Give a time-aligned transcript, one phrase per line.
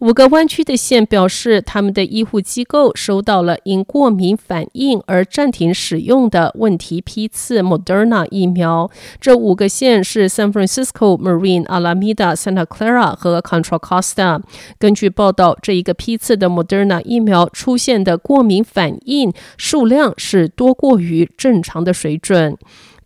[0.00, 8.90] 五个湾区的县表示，他们的医护机构收到了因过敏反应而暂停使用的问题批次 Moderna 疫苗。
[9.20, 14.40] 这五个县是 San Francisco、Marin、Alameda、Santa Clara 和 Contra Costa。
[14.78, 22.56] 根据报道，这一个批次的 Moderna 疫苗出现的过敏反应数量是多过于正常的水准。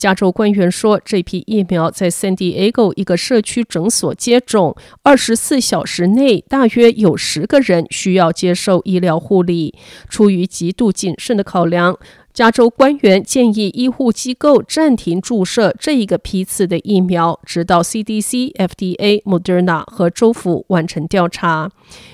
[0.03, 9.73] 加州官员说，这批疫苗在 San Diego 一个社区诊所接种，二十四小时内大约有十个人需要接受医疗护理。
[10.09, 11.97] 出于极度谨慎的考量，
[12.33, 21.71] 加州官员建议医护机构暂停注射这一个批次的疫苗，直到 CDC、FDA、Moderna 和州府完成调查。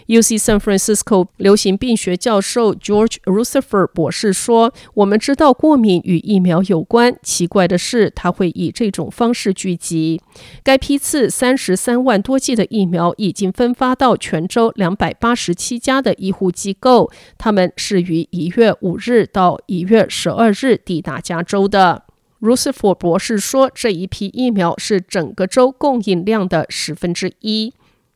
[0.09, 10.21] UC San Francisco 流行病学教授 George Rutherford 博士说：“我们知道过敏与疫苗有关，奇怪的是，他会以这种方式聚集。
[10.65, 22.05] 该批次三十三万多剂的疫苗已经分发到全州两百八十七家的医护机构，他们是于一月五日到一月。”十二日抵达加州的
[22.39, 27.73] 罗斯福博士说：“这一批疫苗是整个州供应量的十分之一。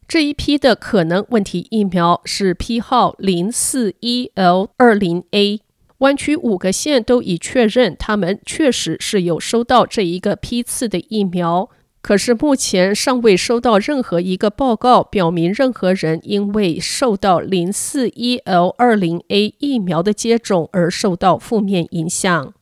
[0.06, 5.60] 这一批的可能问题疫苗是批号零四一 L 二零 A。
[5.98, 11.70] 湾区五个县都已确认，他们确实是有收到这一个批次的疫苗。
[12.02, 22.52] 可是目前尚未收到任何一个报告表明任何人因为受到零四一 L 二零 A 疫苗的接种而受到负面影响。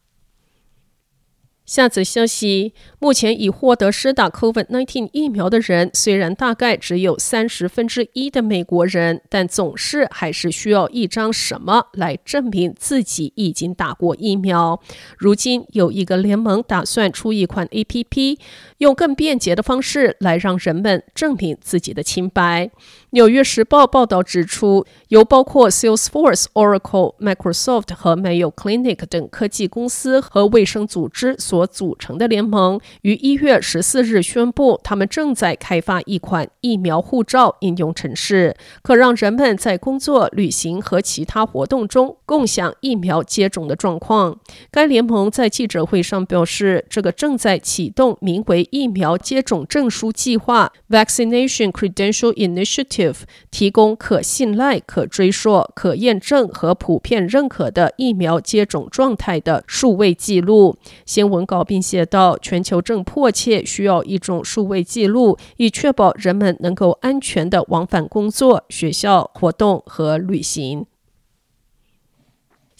[1.71, 14.81] 下则消息：目前已获得施打 COVID-19 疫苗的人，虽然大概只有三十分之一的美国人，但总是还是需要一张什么来证明自己已经打过疫苗。
[15.17, 18.39] 如今有一个联盟打算出一款 APP，
[18.79, 22.69] 用更便捷的方式来让人们证明自己的清白。
[23.11, 44.39] 纽约时报报道指出，由包括 Salesforce、Oracle、Microsoft 和 Mayo Clinic 等科技公司和卫生组织所所组成的联盟，于一月十四日宣布，他们正在开发一款疫苗护照应用程式，可让人们在工作、旅行和其他活动中共享疫苗接种的状况。
[44.71, 53.17] 该联盟在记者会上表示，这个正在启动名为“疫苗接种证书计划 ”（Vaccination Credential Initiative）。
[53.51, 60.77] 提供可信赖、可追溯、可验证和普遍认可的疫苗接种状态的数位记录。
[61.05, 70.87] 新闻稿并写道：“全球正迫切需要一种数位记录，以确保人们能够安全地往返工作、学校、活动和旅行。”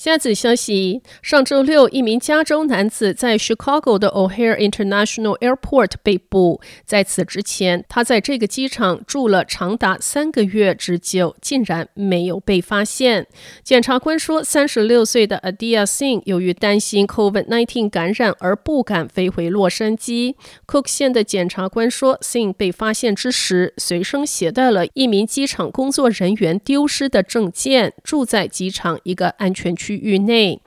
[0.01, 6.63] 下子消息：上周六，一名加州男子在 Chicago 的 O'Hare International Airport 被捕。
[6.87, 13.27] 在此之前，他在这个机场住了长达三个月之久，竟然没有被发现。
[13.63, 20.35] 检察官说，三十六岁的 Adia Singh 由于担心 COVID-19 感染而不敢飞回洛杉矶。
[20.67, 29.90] Cook 县的检察官说，Singh 被发现之时，随身携带了一名机场工作人员丢失的证件，住在机场一个安全区。
[29.91, 30.63] 区域内，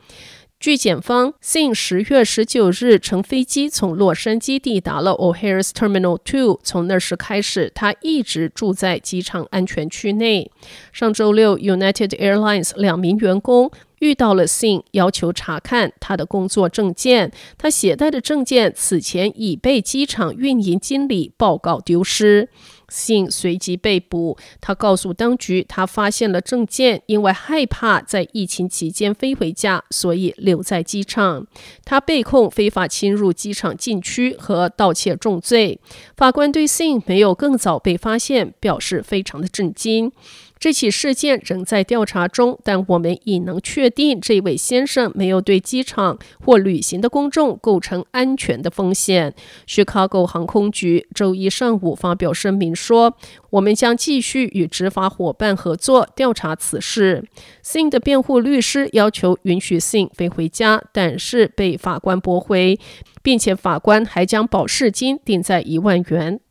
[0.60, 10.52] 据检方，Sing 十月十九日乘飞机从洛杉矶抵达了 O'Hare Terminal Two，从那时开始，他一直住在机场安全区内。
[10.92, 17.32] 上周六，United Airlines 两名员工遇到了 Sing，要求查看他的工作证件。
[17.58, 22.50] 他携带的证件此前已被机场运营经理报告丢失。
[22.94, 24.38] Singh 随即被捕。
[24.62, 31.48] 他告诉当局，他发现了证件，因为害怕在疫情期间飞回家，所以留在机场。
[31.84, 35.80] 他被控非法侵入机场禁区和盗窃重罪。
[36.16, 40.12] 法官对 Singh 没有更早被发现表示非常的震惊。
[40.60, 49.36] 这起事件仍在调查中，但我们已能确定这位先生没有对机场或旅行的公众构成安全的风险。
[49.68, 53.16] Chicago 航空局周一上午发表声明：“说
[53.52, 57.24] 我们将继续与执法伙伴合作调查此事。
[57.64, 62.78] Sing 的辩护律师要求允许 Sing 飞回家，但是被法官驳回，
[63.22, 66.42] 并且法官还将保释金定在一万元。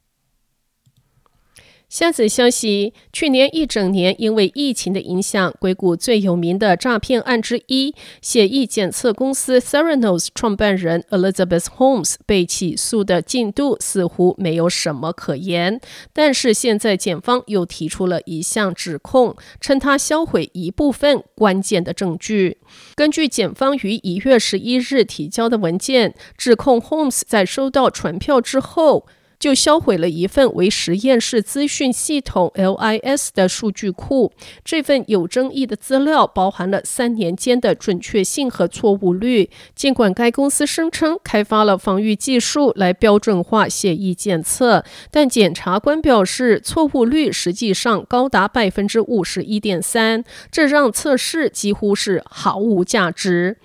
[1.92, 15.82] 下则消息，去年一整年因为疫情的影响，硅谷最有名的诈骗案之一——血液检测公司 Theranos 创办人 Elizabeth Holmes 被起诉的进度似乎没有什么可言。
[16.14, 22.56] 但是现在检方又提出了一项指控，称他销毁一部分关键的证据。
[22.94, 29.06] 根据检方于一月十一日提交的文件，指控 Holmes 在收到传票之后，
[29.42, 34.30] 就销毁了一份为实验室资讯系统 LIS 的数据库。
[34.64, 39.50] 这份有争议的资料包含了三年间的准确性和错误率。
[39.74, 50.22] 尽管该公司声称开发了防御技术来标准化血液检测，但检察官表示错误率实际上高达百分之五十一点三，
[50.52, 53.56] 这让测试几乎是毫无价值。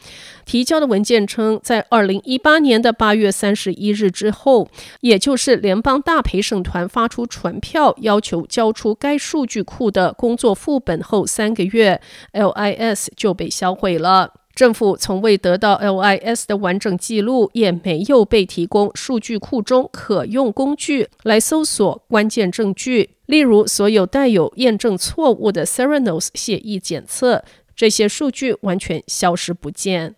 [0.47, 4.69] 提交的文件称，在二零一八年的八月三十一日之后，
[5.01, 11.99] 也就是联邦大陪审团发出传票要求交出该数据库的工作副本后三个月
[12.31, 14.33] ，LIS 就被销毁了。
[14.55, 27.43] 政府从未得到 LIS 的完整记录，也没有被提供数据库中可用工具来搜索关键证据，例如所有带有验证错误的 Theranos 血液检测，
[27.75, 30.15] 这些数据完全消失不见。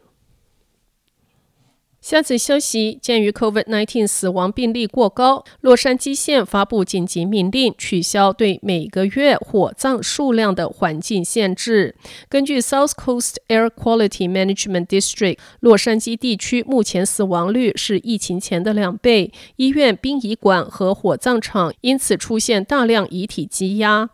[2.02, 11.96] 下则消息，鉴于 COVID-19 死亡病例过高，洛杉矶县发布紧急命令，取消对每个月火葬数量的环境限制。
[12.30, 24.10] 根据 South Coast Air Quality Management District，洛杉矶地区目前死亡率是疫情前的两倍，医院、殡仪馆和火葬场因此出现大量遗体积压。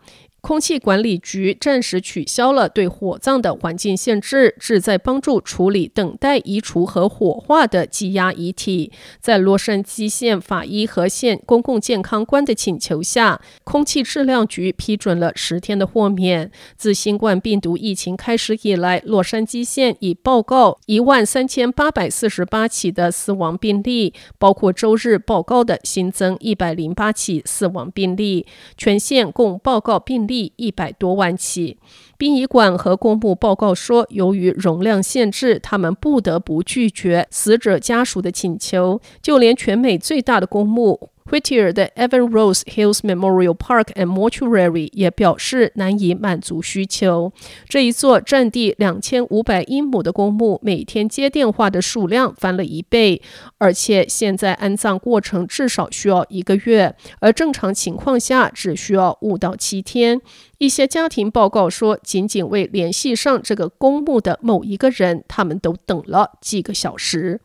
[0.46, 8.92] 空气管理局暂时取消了对火葬的环境限制，旨在帮助处理等待移除和火化的积压遗体。
[9.20, 16.52] 在洛杉矶县法医和县公共健康官的请求下，空气质量局批准了十天的豁免。
[16.76, 28.46] 自新冠病毒疫情开始以来，洛杉矶县已报告一万三千八百四十八起的死亡病例，包括周日报告的新增一百零八起死亡病例。
[28.76, 30.35] 全县共报告病例。
[30.56, 31.78] 一百多万起，
[32.18, 41.10] 殡仪馆和公墓报告说，由于容量限制，他们不得不拒绝死者家属的请求，就连全美最大的公墓。
[41.30, 47.32] Whittier 的 Evan Rose Hills Memorial Park and Mortuary 也表示难以满足需求。
[47.68, 53.20] 这一座占地两千五百英亩的公墓，每天接电话的数量翻了一倍，
[53.58, 60.20] 而且现在安葬过程至少需要一个月，而正常情况下只需要五到七天。
[60.58, 67.40] 一些家庭报告说，仅仅为联系上这个公墓的某一个人，他们都等了几个小时。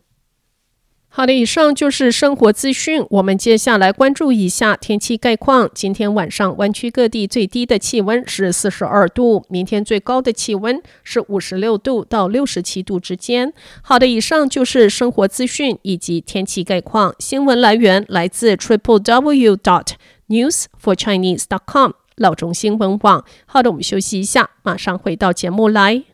[1.13, 3.05] 好的，以上就是生活资讯。
[3.09, 5.69] 我们接下来关注一下天气概况。
[5.73, 13.51] 今天晚上湾区各地最低的气温是四十二度，明天最高的气温是五十六度到六十七度之间。
[13.81, 17.13] 好的，以上就是生活资讯以及天气概况。
[17.19, 19.87] 新闻来源来自 triple w dot
[20.29, 23.25] news for chinese dot com 老中新闻网。
[23.45, 26.10] 好的，我们休息一下，马上回到节目来。